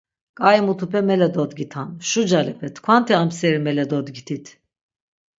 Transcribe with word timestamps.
K̆ai 0.39 0.59
mutupe 0.65 0.99
mele 1.07 1.27
dodgitan, 1.35 1.89
şu 2.07 2.21
calepe 2.29 2.67
tkvanti 2.75 3.13
amseri 3.21 3.59
mele 3.65 3.85
dodgitit. 3.91 4.45